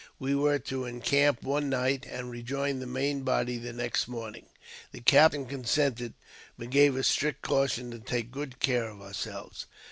[0.17, 4.47] We were to encamp one night, and rejoin the main body the next morning.
[4.93, 6.15] The captain consented,
[6.57, 9.67] but gave us strict caution to take good care of ourselves.